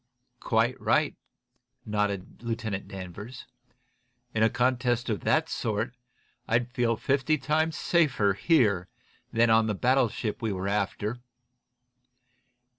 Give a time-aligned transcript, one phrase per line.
[0.39, 1.15] "Quite right,"
[1.85, 3.45] nodded Lieutenant Danvers.
[4.33, 5.93] "In a contest of that sort
[6.47, 8.87] I'd feel fifty times safer here
[9.31, 11.19] than on the battleship we were after.